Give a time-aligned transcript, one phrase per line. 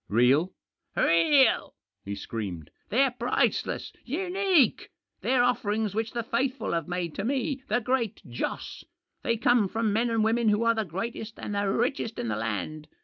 [0.09, 0.51] "Real?""
[0.97, 4.89] Real!" he screamed." They're priceless I unique!
[5.21, 8.83] They're offerings which the faithful have made to me, the Great Joss.
[9.21, 12.35] They come from men and women who are the greatest and the richest in the
[12.35, 12.87] land.